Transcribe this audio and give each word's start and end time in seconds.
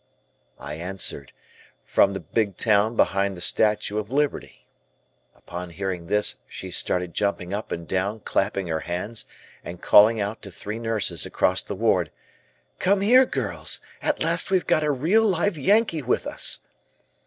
I 0.57 0.73
answered: 0.77 1.31
"From 1.83 2.13
the 2.13 2.19
big 2.19 2.57
town 2.57 2.95
behind 2.95 3.37
the 3.37 3.39
Statue 3.39 3.99
of 3.99 4.11
Liberty"; 4.11 4.65
upon 5.35 5.69
hearing 5.69 6.07
this 6.07 6.37
she 6.47 6.71
started 6.71 7.13
jumping 7.13 7.53
up 7.53 7.71
and 7.71 7.87
down, 7.87 8.21
clapping 8.21 8.65
her 8.65 8.79
hands, 8.79 9.27
and 9.63 9.79
calling 9.79 10.19
out 10.19 10.41
to 10.41 10.49
three 10.49 10.79
nurses 10.79 11.27
across 11.27 11.61
the 11.61 11.75
ward: 11.75 12.09
"Come 12.79 13.01
here, 13.01 13.27
girls 13.27 13.79
at 14.01 14.23
last 14.23 14.49
we 14.49 14.57
have 14.57 14.65
got 14.65 14.83
a 14.83 14.89
real 14.89 15.21
live 15.21 15.55
Yankee 15.59 16.01
with 16.01 16.25
us." 16.25 16.61